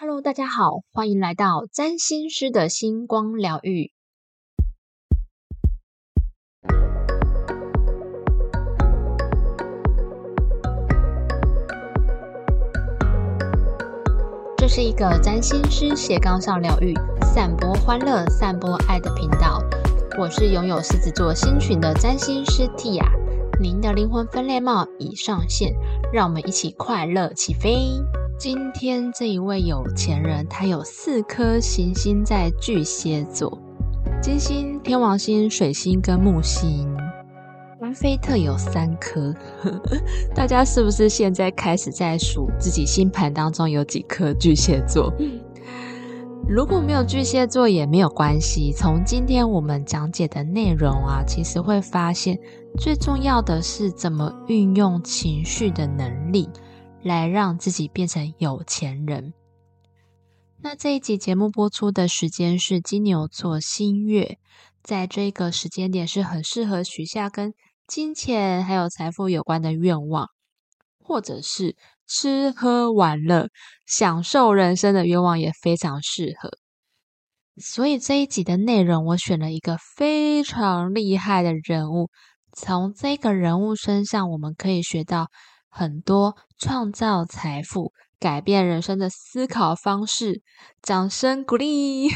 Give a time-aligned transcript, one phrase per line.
[0.00, 3.90] Hello，大家好，欢迎来到占星师的星光疗愈。
[14.56, 19.60] 这是一个占星师斜杠上疗愈、散播欢乐、散播爱的频道。
[20.16, 23.04] 我是拥有狮子座星群的占星师 Tia，
[23.60, 25.74] 您的灵魂分裂帽已上线，
[26.12, 28.00] 让我们一起快乐起飞。
[28.38, 33.60] 今天这一位有钱人，他有四颗行星在巨蟹座：
[34.22, 36.86] 金星、天王星、水星跟木星。
[37.80, 39.34] 巴菲特有三颗，
[40.36, 45.12] 大家是不是现在开始在数自己星盘当中有几颗巨蟹座？
[46.48, 48.72] 如果没有巨蟹座也没有关系。
[48.72, 52.38] 从今天我们讲解的内容啊，其实会发现
[52.78, 56.48] 最重要的是怎么运用情绪的能力，
[57.08, 59.32] 来让自己变成有钱人。
[60.60, 64.38] 那这一集节目播出的时间是金牛座新月，
[64.82, 67.54] 在这个时间点是很适合许下跟
[67.86, 70.28] 金钱还有财富有关的愿望，
[70.98, 73.48] 或者是吃喝玩乐、
[73.86, 76.50] 享受人生的愿望也非常适合。
[77.56, 82.10] 所以这一集的内容，我选了一个非常厉害的人物，
[82.52, 85.28] 从这个人物身上，我们可以学到
[85.68, 90.42] 很多创造财富、改变人生的思考方式。
[90.82, 92.08] 掌声鼓励！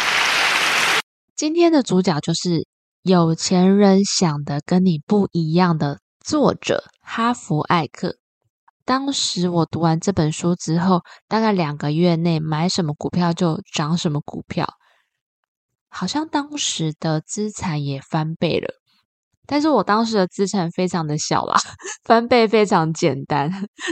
[1.36, 2.66] 今天的主角就是。
[3.02, 8.18] 有钱人想的跟你不一样的作者哈弗艾克。
[8.84, 14.74] 当时我读完这本书之后，大概两个月内买什么股票就涨什么股票，
[15.88, 18.79] 好像当时的资产也翻倍了。
[19.50, 21.58] 但是我当时的资产非常的小啦，
[22.04, 23.50] 翻倍非常简单，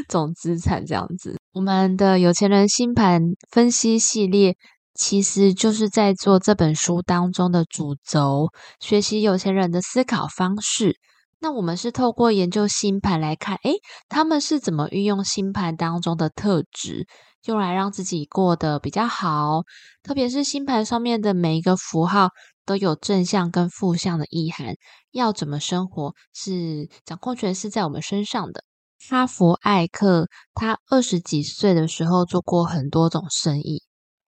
[0.09, 1.37] 总资产这样子。
[1.53, 4.55] 我们的有钱人星盘分析系列。
[5.01, 8.49] 其实就是在做这本书当中的主轴，
[8.81, 10.97] 学习有钱人的思考方式。
[11.39, 13.75] 那我们是透过研究星盘来看，诶，
[14.09, 17.07] 他们是怎么运用星盘当中的特质，
[17.45, 19.63] 用来让自己过得比较好。
[20.03, 22.31] 特别是星盘上面的每一个符号
[22.69, 24.75] 都有正向跟负向的意涵，
[25.11, 28.63] 要怎么生活是掌控权是在我们身上的。
[29.09, 33.83] 哈佛艾克他二十几岁的时候做过很多种生意。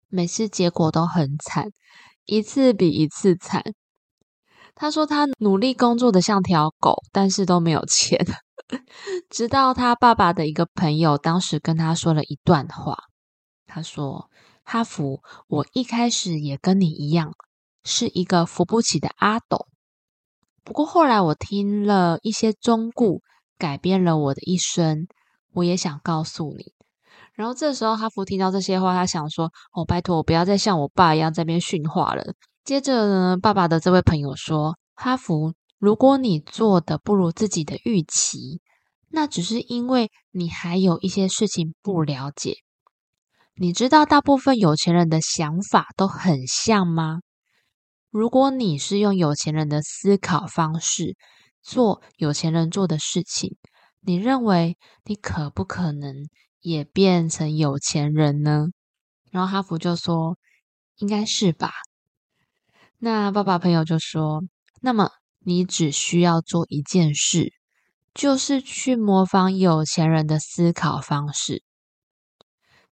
[0.06, 1.66] 每次结果都很惨，
[2.26, 3.74] 一次比一次惨。
[4.76, 8.24] 他说他努力工作的像条狗，但是都没有钱。
[9.28, 12.96] 直到他爸爸的一个朋友当时跟他说了一段话，
[13.66, 14.30] 他说
[14.62, 17.32] ：“哈弗，我一开始也跟你一样，
[17.84, 19.66] 是一个扶不起的阿斗。
[20.64, 23.22] 不过后来我听了一些忠固，
[23.56, 25.06] 改变了我的一生。
[25.54, 26.72] 我也想告诉你。”
[27.34, 32.34] 然后这时候，哈弗听到这些话，他想说：“哦，拜托，我不要再像我爸一样在边训话了。”
[32.64, 38.60] 接着呢，爸爸的这位朋友说：“哈弗，如果你做的不如自己的预期，
[39.08, 42.56] 那只是因为你还有一些事情不了解。
[43.54, 47.20] 你知道，大部分有钱人的想法都很像吗？
[48.18, 51.16] 如果你是用有钱人的思考方式
[51.62, 53.56] 做有钱人做的事情，
[54.00, 56.14] 你认为你可不可能？”
[56.60, 58.66] 也变成有钱人呢？
[59.30, 60.36] 然后哈弗就说
[60.98, 61.70] ：“应该是吧。”
[62.98, 64.42] 那爸爸朋友就说
[64.82, 67.52] ：“那么你只需要做一件事，
[68.12, 71.62] 就是去模仿有钱人的思考方式。”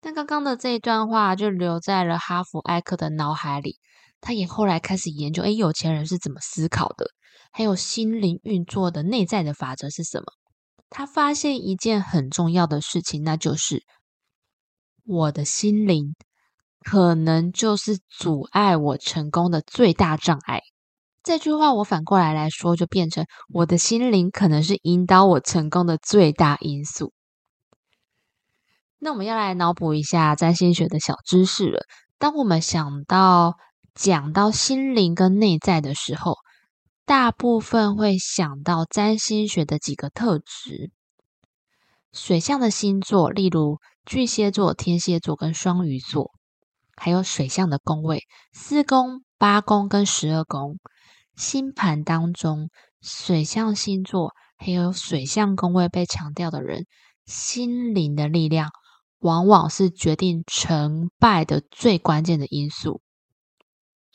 [0.01, 3.79] 那刚刚的这一段话就留在了哈弗艾克的脑海里。
[4.21, 7.11] 他也后来开始研究：哎，有钱人是怎么思考的？
[7.53, 10.27] 还有心灵运作的内在的法则是什么？
[10.91, 13.85] 他发现一件很重要的事情，那就是
[15.05, 16.15] 我的心灵
[16.81, 20.61] 可能就是阻碍我成功的最大障碍。
[21.23, 27.13] 这句话我反过来来说，就变成我的心灵可能是引导我成功的最大因素。
[28.99, 31.81] 那我们要来脑补一下占星学的小知识了。
[32.19, 33.55] 当我们想到
[33.97, 36.37] 讲到心灵跟内在的时候，
[37.07, 40.91] 大部分会想到占星学的几个特质，
[42.13, 46.33] 水象的星座，例如巨蟹座、天蝎座跟双鱼座，
[46.95, 50.77] 还有水象的宫位，四宫、八宫跟十二宫。
[51.35, 52.69] 星盘当中，
[53.01, 56.85] 水象星座还有水象宫位被强调的人，
[57.25, 58.71] 心灵的力量
[59.21, 63.01] 往往是决定成败的最关键的因素。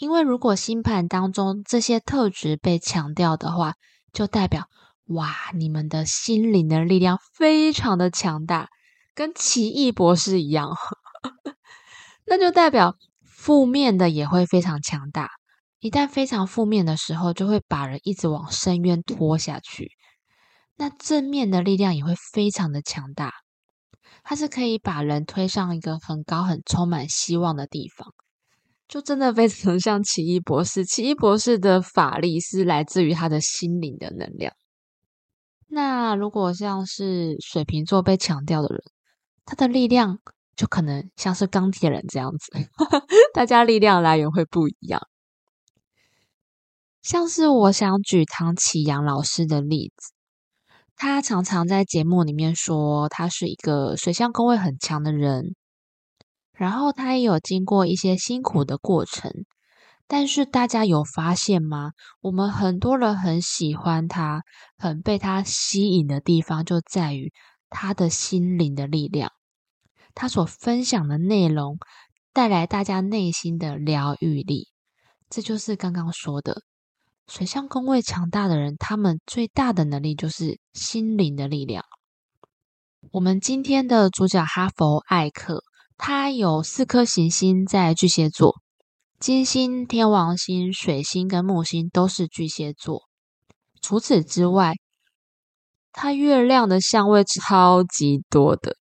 [0.01, 3.75] 因为如果星盘当中这些特质被强调的话，
[4.11, 4.65] 就代表
[5.05, 8.69] 哇，你们的心灵的力量非常的强大，
[9.13, 10.75] 跟奇异博士一样。
[12.25, 15.29] 那就代表负面的也会非常强大。
[15.79, 19.91] 一旦非常负面的时候，就会把人一直往深渊拖下去。
[20.77, 23.31] 那正面的力量也会非常的强大，
[24.23, 28.15] 它是可以把人推上一个很高、很充满希望的地方。
[28.91, 30.83] 就真的非常像奇异博士。
[30.83, 34.53] 奇异博士的法力是来自于他的心灵的能量。
[35.69, 38.83] 那如果像是水瓶座被强调的人，
[39.45, 40.19] 他的力量
[40.57, 42.51] 就可能像是钢铁人这样子，
[43.33, 45.07] 大家力量来源会不一样。
[47.01, 50.11] 像是我想举唐启阳老师的例子，
[50.97, 55.55] 他常常在节目里面说他是一个水象宫位很强的人，
[56.61, 59.31] 然后他也有经过一些辛苦的过程。
[60.07, 61.93] 但是大家有发现吗？
[62.21, 64.43] 我们很多人很喜欢他，
[64.77, 67.33] 很被他吸引的地方就在于
[67.71, 69.31] 他的心灵的力量，
[70.13, 71.79] 他所分享的内容
[72.31, 74.67] 带来大家内心的疗愈力。
[75.31, 76.61] 这就是刚刚说的
[77.27, 81.83] 水象宫位强大的人，他们最大的能力就是心灵的力量。
[83.11, 85.63] 我们今天的主角哈佛艾克，
[86.03, 88.55] 它有四颗行星在巨蟹座。
[89.19, 93.03] 金星、天王星、水星跟木星都是巨蟹座。
[93.83, 94.73] 除此之外，
[95.91, 98.77] 它月亮的相位超级多的。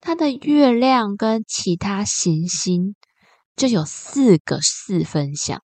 [0.00, 2.96] 它的月亮跟其他行星
[3.54, 5.62] 就有四个四分相。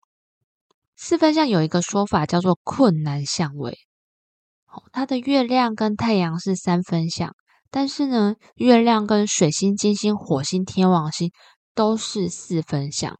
[0.95, 3.79] 四分相有一个说法叫做困难相位。
[4.91, 7.35] 它的月亮跟太阳是三分相，
[7.71, 11.31] 但是呢，月亮跟水星、金星、火星、天王星
[11.73, 13.17] 都是四分相。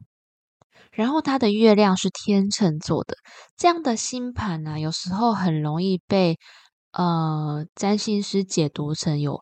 [0.92, 3.16] 然后他的月亮是天秤座的，
[3.56, 6.36] 这样的星盘呢，有时候很容易被
[6.92, 9.40] 呃占星师解读成有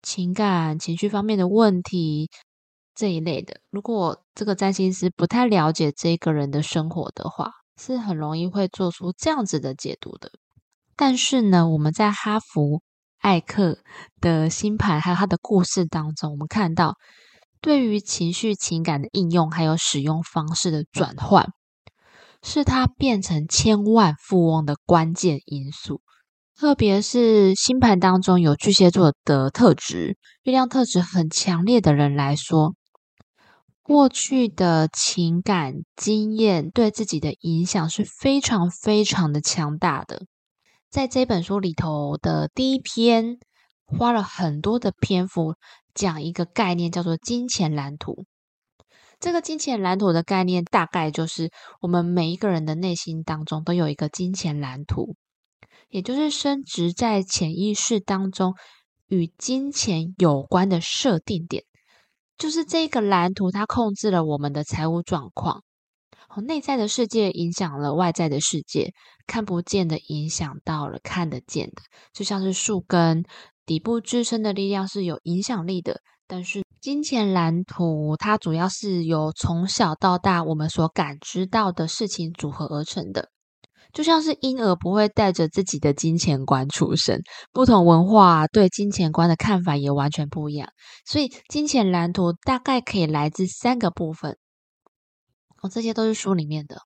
[0.00, 2.30] 情感、情绪方面的问题
[2.94, 3.60] 这一类的。
[3.70, 10.30] 如果这个占星师不太了解这个人的生活的话，是很容易会做出这样子的解读的。
[10.94, 12.80] 但是呢，我们在哈佛
[13.22, 13.78] 艾克
[14.20, 16.96] 的星盘还有他的故事当中，我们看到。
[17.60, 21.52] 对于情绪情感的应用，还有使用方式的转换，
[22.42, 26.00] 是他变成千万富翁的关键因素。
[26.56, 32.74] 特别是星盘当中有巨蟹座的特质、月亮特质很强烈的人来说，
[33.80, 40.22] 过去的情感经验对自己的影响是非常非常的强大的。
[40.92, 43.38] 在这本书里头的第一篇，
[43.86, 45.54] 花了很多的篇幅。
[45.94, 48.26] 讲一个概念叫做金钱蓝图。
[49.18, 51.50] 这个金钱蓝图的概念，大概就是
[51.80, 55.16] 我们每一个人的内心当中都有一个金钱蓝图，
[55.88, 58.54] 也就是升值在潜意识当中
[59.08, 61.64] 与金钱有关的设定点。
[62.36, 65.62] 就是这个蓝图，它控制了我们的财务状况。
[66.40, 68.92] 内在的世界影响了外在的世界，
[69.26, 71.82] 看不见的影响到了看得见的，
[72.12, 73.24] 就像是树根。
[73.64, 83.28] 底部支撑的力量是有影响力的，但是金钱蓝图它主要是由从小到大我们所感知到的事情组合而成的，
[83.92, 87.20] 就像是婴儿不会带着自己的金钱观出生，
[87.52, 90.68] 不同文化对金钱观的看法也完全不一样，
[91.06, 94.36] 所以金钱蓝图大概可以来自三个部分，
[95.62, 96.82] 哦，这些都是书里面的。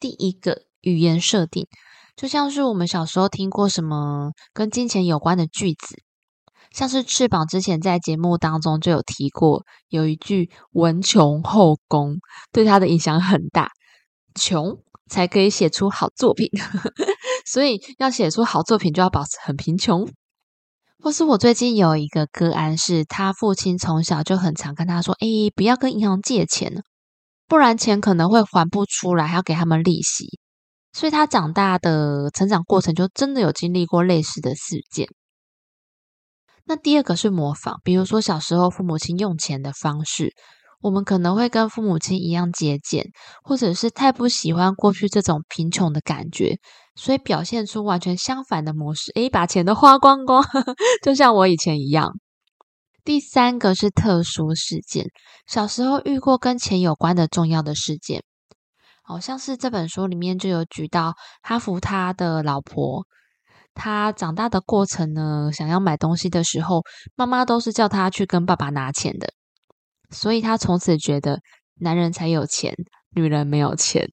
[0.00, 1.68] 第一个语言设定。
[2.16, 6.02] 就像是我们小时候听过什么跟金钱有关的句子，
[6.70, 12.16] 像是翅膀之前在节目当中就有提过，有一句“文穷后宫”，
[12.50, 13.70] 对他的影响很大，
[14.34, 14.78] 穷
[15.10, 16.48] 才可以写出好作品，
[17.44, 20.08] 所以要写出好作品就要保持很贫穷。
[20.98, 26.82] 或是我最近有一个个案，是他父亲从小就很常跟他说：“哎，不要跟银行借钱
[27.48, 30.38] 不然钱可能会还不出来，还要给他们利息。”
[30.92, 35.06] 所以他长大的成长过程就真的有经历过类似的事件。
[36.64, 40.32] 那第二个是模仿，比如说小时候父母亲用钱的方式，
[40.80, 43.10] 我们可能会跟父母亲一样节俭，
[43.44, 46.58] 或者是太不喜欢过去这种贫穷的感觉，
[46.94, 50.42] 所以表现出完全相反的模式，诶，把钱都花光光，
[51.04, 52.10] 就像我以前一样。
[53.06, 55.06] 第三个是特殊事件，
[55.46, 58.24] 小时候遇过跟钱有关的重要的事件。
[59.04, 63.06] 好像是这本书里面就有举到哈弗他的老婆，
[63.74, 66.82] 他长大的过程呢，想要买东西的时候，
[67.14, 69.32] 妈妈都是叫他去跟爸爸拿钱的，
[70.10, 71.38] 所以他从此觉得
[71.76, 72.74] 男人才有钱，
[73.14, 74.08] 女人没有钱。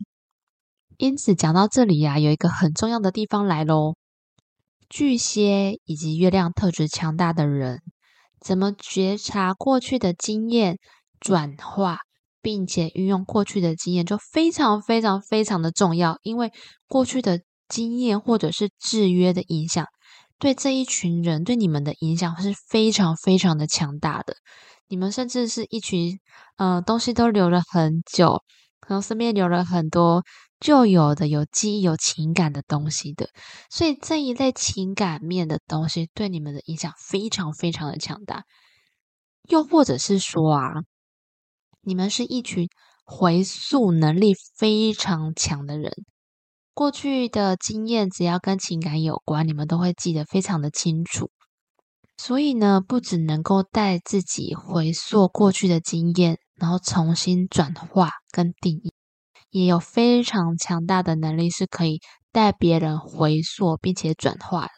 [0.97, 3.95] 因此讲到这里呀，有一个很重要的地方来喽，
[4.87, 7.81] 巨蟹以及月亮特质强大的人，
[8.43, 10.77] 怎么觉察过去的经验？
[11.19, 11.99] 转化，
[12.41, 16.17] 并且运用过去的经验，就非常非常非常的重要。
[16.21, 16.51] 因为
[16.85, 19.85] 过去的经验或者是制约的影响，
[20.37, 24.35] 对这一群人对你们的影响是非常非常的强大的。
[24.89, 26.19] 你们甚至是一群，
[26.57, 28.43] 呃，东西都留了很久，
[28.85, 30.23] 可能身边留了很多
[30.59, 33.29] 旧有的、有记忆、有情感的东西的。
[33.69, 38.43] 所以这一类情感面的东西，对你们的影响非常非常的强大。
[39.49, 40.69] 又或者是说啊，
[41.81, 42.67] 你们是一群
[43.05, 45.93] 回溯能力非常强的人，
[46.73, 51.29] 过去的经验只要跟情感有关，你们都会记得非常的清楚。
[52.17, 58.93] 所以呢，不只能够带自己回溯过去的经验，然后重新转化跟定义，
[59.49, 61.99] 也有非常强大的能力是可以
[62.31, 64.71] 带别人回溯并且转化的。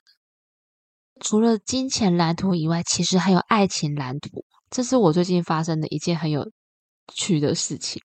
[1.22, 4.44] 除了金钱蓝图以外，其实还有爱情蓝图。
[4.70, 6.52] 这是我最近发生的一件很有
[7.14, 8.02] 趣的事情。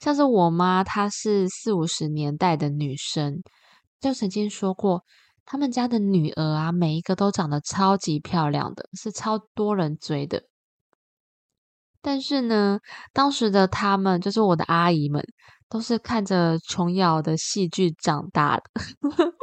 [0.00, 3.42] 像是我妈，她是四五十年代的女生，
[4.00, 5.04] 就曾经说过，
[5.44, 10.42] 他们家的女儿啊，每一个都长得超级漂亮的，是超多人追的。
[12.06, 12.78] 但是呢，
[13.12, 15.20] 当时的他们，就是我的阿姨们，
[15.68, 18.62] 都是看着琼瑶的戏剧长大的。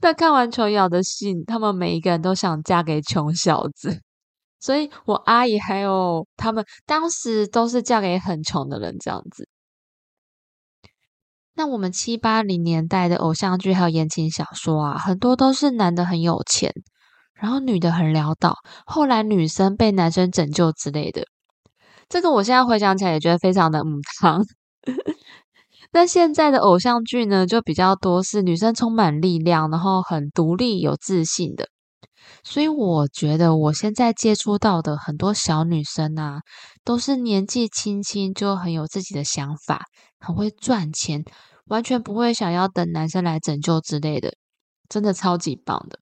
[0.00, 4.00] 但看完琼瑶的戏，他们每一个人都想嫁给穷小子。
[4.58, 9.48] 所以，我阿姨还有他们当时都是嫁给很穷的人，这样子。
[11.54, 16.72] 那我们七八零年代的偶像剧还有言情小说啊，很多都是男的很有钱，
[17.34, 21.24] 然后女的很潦倒，后来女生被男生拯救之类的。
[22.08, 24.44] 这个我现在回想起来也觉得非常的母汤。
[25.92, 31.68] 那现在的偶像剧呢，就比较多是女生充满力量，然后很独立有自信的。
[32.42, 36.40] 所以我觉得，我现在接触到的很多小女生啊，
[36.84, 39.84] 都是年纪轻轻就很有自己的想法，
[40.18, 41.22] 很会赚钱，
[41.66, 44.34] 完全不会想要等男生来拯救之类的，
[44.88, 45.98] 真的超级棒的。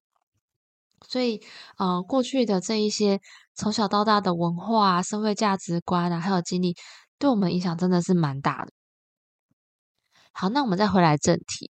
[1.13, 1.39] 所以，
[1.77, 3.19] 呃，过去的这一些
[3.53, 6.75] 从小到大的文化、社会价值观啊，还有经历，
[7.19, 8.71] 对我们影响真的是蛮大的。
[10.31, 11.69] 好，那我们再回来正题。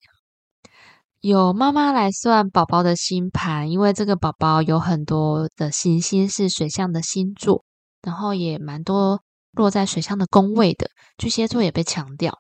[1.22, 7.66] 有妈妈来算宝宝的星盘，因为这个宝宝有很多的行星是水象的星座，
[8.04, 12.38] 然后也蛮多落在水象的宫位的，巨蟹座也被强调。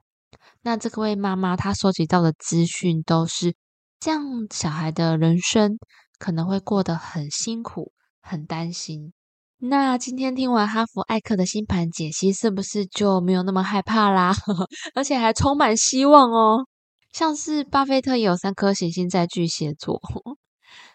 [0.61, 3.55] 那这位妈妈她收集到的资讯都是
[3.99, 5.79] 这样，小孩的人生
[6.21, 9.11] 可能会过得很辛苦，很担心。
[9.57, 14.31] 那今天听完哈佛艾克的星盘解析，是不是就没有那么害怕啦？
[14.93, 16.67] 而且还充满希望哦。
[17.11, 19.99] 像是巴菲特也有三颗行星在巨蟹座，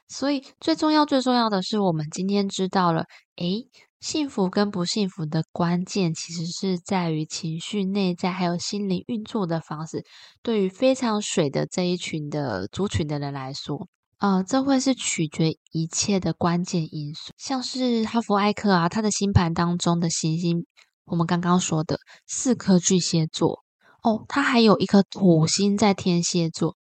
[0.08, 3.04] 所以最重要、最重要的是，我们今天知道了，
[3.36, 3.68] 诶，
[4.00, 10.04] 幸福跟不幸福的关键其实是在于情绪内在还有心灵运作的方式。
[10.42, 13.86] 对于非常水的这一群的族群的人来说，
[14.18, 17.32] 呃，这会是取决一切的关键因素。
[17.36, 20.64] 像是哈佛艾克啊，他的星盘当中的行星，
[21.04, 23.62] 我们刚刚说的四颗巨蟹座。
[24.02, 26.76] 哦，他还有一颗土星在天蝎座，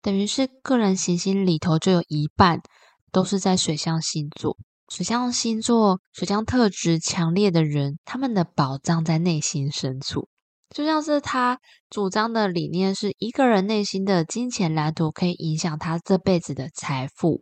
[0.00, 2.60] 等于是个人行星里头就有一半
[3.12, 4.56] 都是在水象星座。
[4.88, 10.28] 水象星座、水象特质强烈的人，他们的宝藏在内心深处。
[10.70, 11.58] 就像是他
[11.88, 17.40] 主张的理念，是一个人内心的金钱蓝图可以影响他这辈子的财富，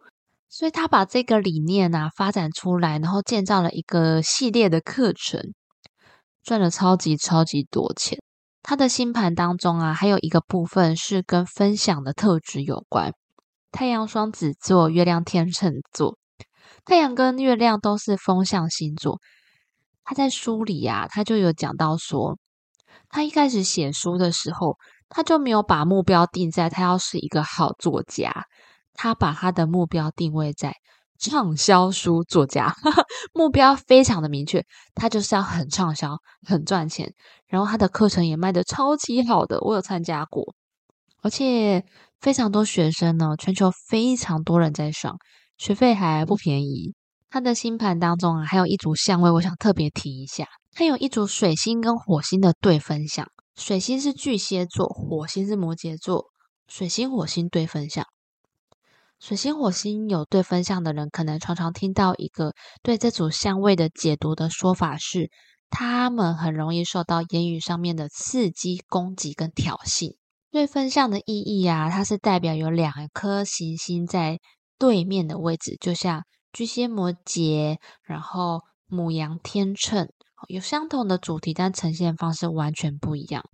[0.48, 5.40] 所以他把这个理念啊发展出来，然后建造了一个系列的课程，
[6.42, 8.18] 赚了超级超级多钱。
[8.62, 13.12] 他的星盘当中啊，还有一个部分是跟分享的特质有关。
[13.72, 16.16] 太阳双子座、月亮天秤座，
[16.84, 19.20] 太阳跟月亮都是风象星座。
[20.02, 22.38] 他在书里啊，他就有讲到说，
[23.16, 24.76] 他一开始写书的时候，
[25.08, 28.44] 他就没有把目标定在他要是一个好作家，
[28.92, 30.74] 他把他的目标定位在。
[31.18, 32.74] 畅销书作家
[33.32, 34.62] 目标非常的明确，
[34.94, 37.14] 他就是要很畅销、很赚钱，
[37.46, 40.54] 然后他的课程也卖的超级好的，我有参加过，
[41.22, 41.82] 而且
[42.20, 45.16] 非常多学生呢，全球非常多人在上，
[45.56, 46.92] 学费还不便宜。
[47.28, 56.26] 他的星盘当中啊，还有一组相位，我想特别提一下，他有一组水星跟火星的对分相，水星是巨蟹座，火星是摩羯座，
[56.68, 58.06] 水星火星对分相。
[59.18, 62.52] 水星、火星有对分相的人，可能常常听到一个
[62.82, 65.30] 对这组相位的解读的说法是，
[65.70, 70.16] 他们很容易受到言语上面的刺激、攻击跟挑衅。
[70.52, 74.38] 对分相的意义啊，它是代表有两颗行星在
[74.78, 76.24] 对面的位置，就像
[76.56, 80.08] 巨蟹、摩羯，然后母羊、天秤，
[80.48, 83.44] 有相同的主题，但呈现方式完全不一样。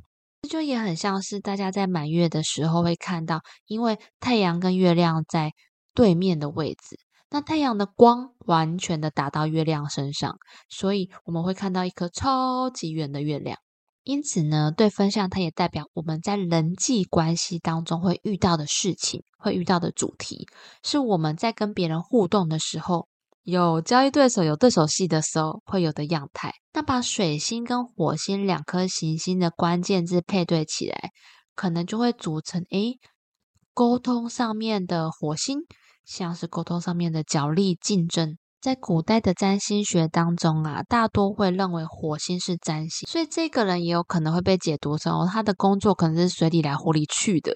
[0.42, 5.50] 这就也很像是大家在满月的时候会看到，因为太阳跟月亮在
[5.92, 6.97] 对面的位置，
[7.28, 10.37] 那太阳的光完全的打到月亮身上，
[10.68, 13.59] 所以我们会看到一颗超级圆的月亮。
[14.04, 20.47] 因此呢，对分项它也代表我们在人际关系当中会遇到的事情，会遇到的主题，
[20.82, 23.09] 是我们在跟别人互动的时候。
[23.44, 26.52] 有交易对手、有对手戏的时候会有的样态。
[26.73, 31.11] 那把水星跟火星两颗行星的关键字配对起来，
[31.56, 33.00] 可能就会组成诶，
[33.75, 35.59] 沟通上面的火星，
[36.04, 38.38] 像是沟通上面的角力竞争。
[38.62, 47.52] 在古代的占星学当中啊，大多会认为火星是占星，所以这个人也有可能会被解读成他的工作可能是水里来火里去的，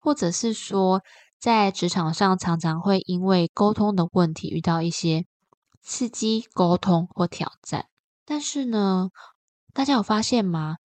[0.00, 1.00] 或者是说。
[1.42, 5.24] 在职场上，常常会因为沟通的问题遇到一些
[5.82, 7.86] 刺激沟通或挑战。
[8.24, 9.08] 但是呢，
[9.74, 10.76] 大家有发现吗？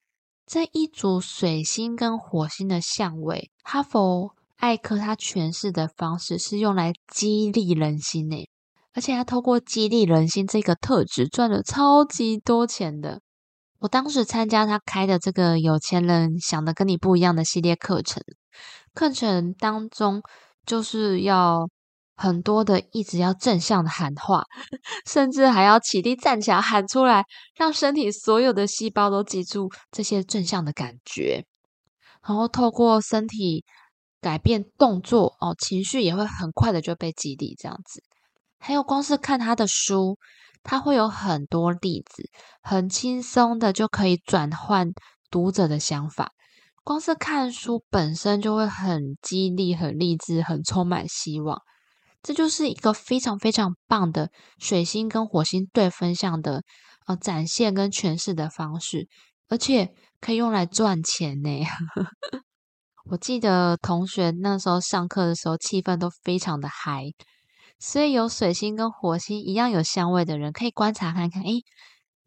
[0.47, 8.49] 这一组水星跟火星的相位，哈佛艾克他诠释的方式是用来激励人心呢，
[8.97, 13.21] 而且他透过激励人心这个特质赚了超级多钱的。
[13.79, 18.23] 我当时参加他开的这个有钱人想的跟你不一样的系列课程，
[18.93, 20.23] 课程当中。
[20.65, 21.69] 就是要
[22.17, 24.43] 很多的一直要正向的喊话，
[25.07, 27.23] 甚至还要起立站起来喊出来，
[27.55, 31.45] 让身体所有的细胞都记住这些正向的感觉，
[32.27, 33.63] 然后透过身体
[34.19, 38.03] 改变动作哦，情绪也会很快的就被激励这样子。
[38.59, 40.17] 还有光是看他的书，
[40.63, 42.29] 他会有很多例子，
[42.61, 44.91] 很轻松的就可以转换
[45.29, 46.31] 读者的想法。
[46.83, 51.61] 光是看书本身就会很激励、很励志、很充满希望，
[52.23, 56.63] 这就是一个非常非常棒的水星跟火星对分相的
[57.05, 59.09] 呃展现跟诠释的方式，
[59.49, 61.49] 而且可以用来赚钱呢。
[63.11, 67.03] 我记得同学那时候上课的时候气氛都非常的嗨，
[67.79, 71.63] 所以有水星跟火星一样有相位的人，可以观察看看，诶，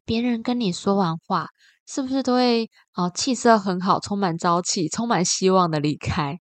[0.05, 1.49] 别人跟你说完话。
[1.93, 3.11] 是不是都会哦？
[3.13, 6.39] 气色很好，充满朝气，充满希望的离开。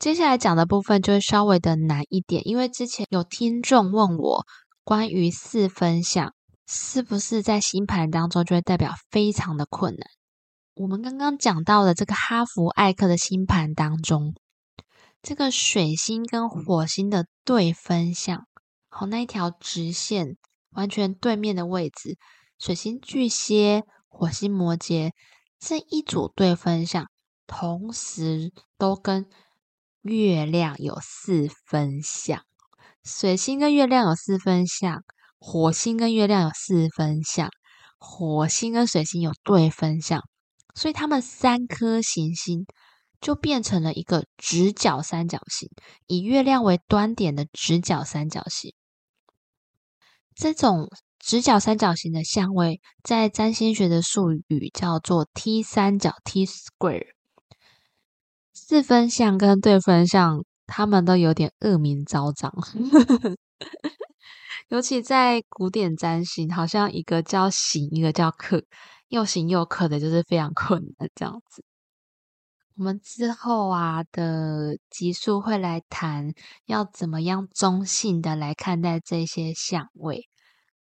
[0.00, 4.44] 接下来讲的部分就会稍微的难一点，因为之前有听众问我
[4.82, 6.34] 关于四分相
[6.66, 10.08] 是不是在星盘当中就会代表非常的困难。
[10.74, 14.34] 我们刚刚讲到的这个哈弗艾克的星盘当中，
[15.22, 18.47] 这个水星跟火星的对分相，
[18.98, 20.36] 好那一条直线
[20.70, 22.18] 完全对面的位置，
[22.58, 23.84] 水星巨蟹。
[24.08, 25.12] 火星摩羯
[25.60, 27.08] 这一组对分相，
[27.46, 29.28] 同时都跟
[30.02, 32.42] 月亮有四分相。
[33.04, 35.04] 水星跟月亮有四分相，
[35.38, 37.48] 火星跟月亮有四分相，
[37.98, 40.20] 火星跟水星有对分相，
[40.74, 42.66] 所以他们三颗行星
[43.20, 45.70] 就变成了一个直角三角形，
[46.08, 48.74] 以月亮为端点的直角三角形。
[50.38, 50.88] 这种。
[51.20, 57.08] 直角三角形的相位，在占星学的术语叫做 T 三角 T square。
[58.54, 62.50] 四分相跟对分相，他们都有点恶名昭彰。
[64.68, 68.62] 尤其在古典占星，好像一个叫行，一个叫克，
[69.08, 71.64] 又行又克的，就是非常困难这样子。
[72.78, 76.32] 我们之后啊的集数会来谈，
[76.64, 80.28] 要怎么样中性的来看待这些相位。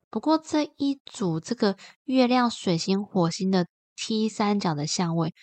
[0.10, 1.76] 不过这一组这个
[2.06, 5.34] 月亮、水星、火星的 T 三角的相位，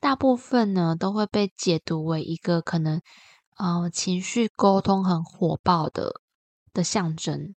[0.00, 3.02] 大部分呢都会被解读为一个可能，
[3.58, 6.22] 呃，情绪沟通很火爆的
[6.72, 7.54] 的象征。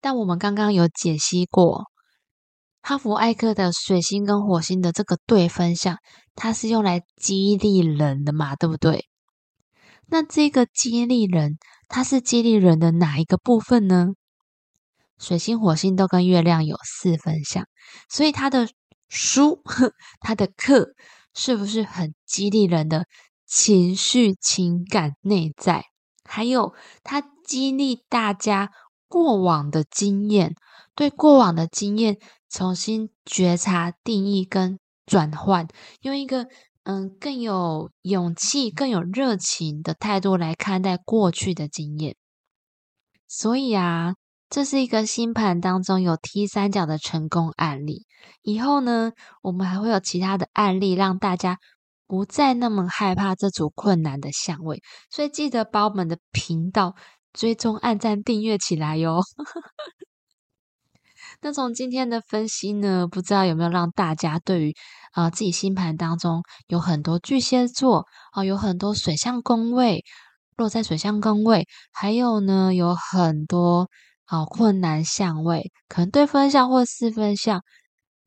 [0.00, 1.86] 但我们刚刚有解析过，
[2.82, 5.98] 哈佛艾克的水星跟火星的这个对分相，
[6.42, 9.04] 它是用来激励人的嘛，对不对？
[10.06, 14.14] 那这个激励人，它是激励人的哪一个部分呢？
[15.18, 17.66] 水星、火星都跟月亮有四分相，
[18.08, 18.70] 所以他的
[19.10, 19.62] 书、
[20.18, 20.94] 他的课
[21.34, 23.04] 是不是很激励人的
[23.44, 25.84] 情绪、情感、内在？
[26.24, 26.72] 还有
[27.02, 28.70] 他激励大家
[29.08, 30.54] 过往的经验，
[30.94, 32.16] 对过往的经验
[32.48, 34.78] 重新觉察、定义跟
[35.10, 35.66] 转换，
[36.02, 36.46] 用一个
[36.84, 42.14] 嗯更有勇气、更有热情的态度来看待过去的经验。
[43.26, 44.14] 所以啊。
[44.52, 48.04] 这是一个星盘当中有 T 三角的成功案例。
[48.42, 51.58] 以后呢，我们还会有其他的案例，让大家
[52.08, 54.82] 不再那么害怕这组困难的相位。
[55.08, 56.96] 所以记得把我们的频道
[57.32, 59.20] 追踪、按赞、订阅起来哟。
[61.42, 64.74] 那从今天的分析呢，不知道有没有让大家对于
[65.12, 70.04] 啊自己星盘当中有很多巨蟹座啊，有很多水象宫位
[70.56, 73.88] 落在水象宫位，还有呢有很多
[74.26, 77.62] 啊困难相位，可能对分相或四分相。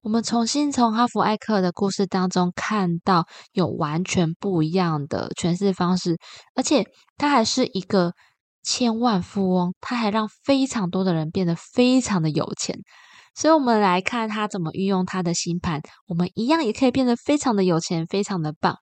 [0.02, 6.18] 我们重新从哈佛艾克的故事当中看到有完全不一样的诠释方式，
[6.56, 6.84] 而且
[7.18, 8.14] 他还是一个
[8.64, 12.80] 千万富翁，他还让非常多的人变得非常的有钱。
[13.36, 18.78] 所以，我们来看他怎么运用他的星盘，我们一样也可以变得非常的有钱，非常的棒。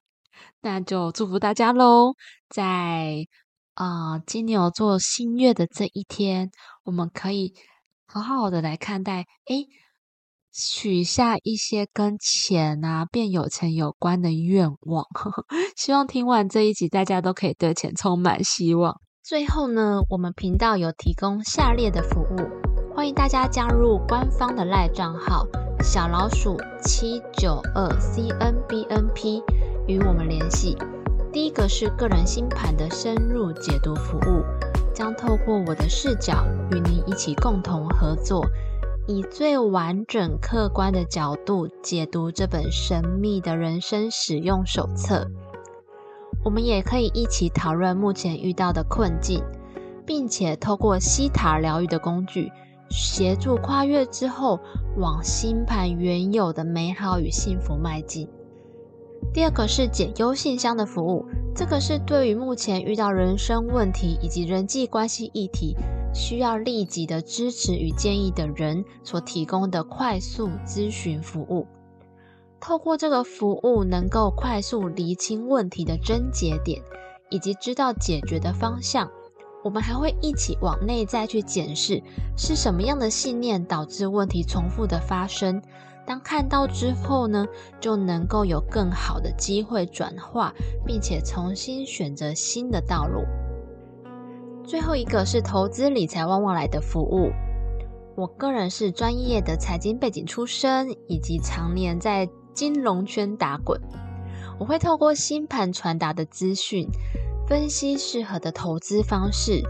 [0.61, 2.13] 那就祝福大家喽！
[2.49, 3.25] 在
[3.73, 6.51] 啊金牛座新月的这一天，
[6.83, 7.53] 我们可以
[8.05, 9.67] 好好的来看待，诶。
[10.53, 15.05] 许下一些跟钱啊变有钱有关的愿望，
[15.77, 18.99] 希望听完这一集，大家都可以对钱充满希望。
[19.23, 25.45] 最后呢，我们频道有提供下列的服务，欢迎大家加入官方的赖账号
[25.83, 29.43] 小老鼠七九二 c n b n p
[29.87, 30.75] 与我们联系。
[31.31, 34.43] 第一个是个人星盘的深入解读服务，
[34.91, 38.43] 将透过我的视角与您一起共同合作。
[39.07, 45.29] 以最完整、客观的角度解读这本神秘的人生使用手册。
[46.43, 49.43] 我们也可以一起讨论目前遇到的困境，
[50.05, 52.51] 并且透过西塔疗愈的工具，
[52.89, 54.59] 协助跨越之后
[54.97, 58.27] 往星盘原有的美好与幸福迈进。
[59.33, 61.25] 第二个是解忧信箱的服务，
[61.55, 65.75] 这个是对于目前遇到人生问题以及人际关系议题。
[66.13, 71.65] 需要立即的支持与建议的人所提供的快速咨询服务。
[72.61, 76.79] 透过这个服务，能够快速厘清问题的症结点，
[77.31, 79.09] 以及知道解决的方向。
[79.63, 82.01] 我们还会一起往内在去检视，
[82.37, 85.61] 是什么样的信念导致问题重复的发生。
[86.05, 87.45] 当看到之后呢，
[87.79, 90.53] 就能够有更好的机会转化，
[90.85, 93.23] 并且重新选择新的道路。
[94.63, 97.31] 最后一个是投资理财旺旺来的服务。
[98.15, 103.79] 我个人是专业的财经背景出身，以及常年在金融圈打滚。
[104.59, 106.87] 我会透过星盘传达的资讯，
[107.47, 109.63] 分析适合的投资方式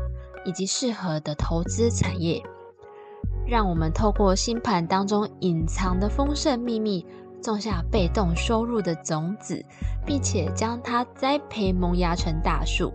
[0.46, 2.44] 以及适合的投资产业，
[3.48, 7.06] 让我们透过星盘当中隐藏的丰盛秘密，
[7.42, 9.64] 种下被动收入的种子，
[10.06, 12.92] 并且将它栽培萌芽成大树。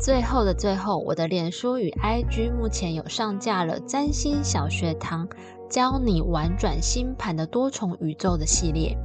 [0.00, 5.28] 最后的最后，我的脸书与 IG 目前有上架了占星小学堂，
[5.74, 8.96] 教你玩转星盘的多重宇宙的系列，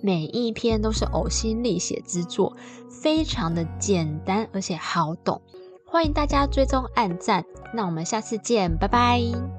[0.00, 2.56] 每一篇都是呕心沥血之作，
[2.88, 5.42] 非常的简单而且好懂，
[5.84, 9.55] 欢迎大家追踪按赞，那我们下次见，拜拜。